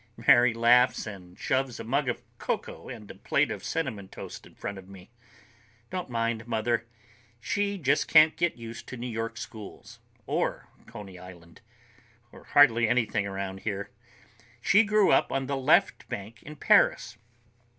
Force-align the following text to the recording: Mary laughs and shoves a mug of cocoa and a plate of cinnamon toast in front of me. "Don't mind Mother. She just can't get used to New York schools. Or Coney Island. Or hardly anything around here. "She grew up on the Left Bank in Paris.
Mary 0.17 0.51
laughs 0.51 1.05
and 1.05 1.37
shoves 1.37 1.79
a 1.79 1.83
mug 1.83 2.09
of 2.09 2.23
cocoa 2.39 2.89
and 2.89 3.11
a 3.11 3.13
plate 3.13 3.51
of 3.51 3.63
cinnamon 3.63 4.07
toast 4.07 4.47
in 4.47 4.55
front 4.55 4.79
of 4.79 4.89
me. 4.89 5.11
"Don't 5.91 6.09
mind 6.09 6.47
Mother. 6.47 6.87
She 7.39 7.77
just 7.77 8.07
can't 8.07 8.35
get 8.35 8.57
used 8.57 8.87
to 8.87 8.97
New 8.97 9.05
York 9.05 9.37
schools. 9.37 9.99
Or 10.25 10.69
Coney 10.87 11.19
Island. 11.19 11.61
Or 12.31 12.45
hardly 12.45 12.89
anything 12.89 13.27
around 13.27 13.59
here. 13.59 13.91
"She 14.59 14.81
grew 14.81 15.11
up 15.11 15.31
on 15.31 15.45
the 15.45 15.55
Left 15.55 16.09
Bank 16.09 16.41
in 16.41 16.55
Paris. 16.55 17.17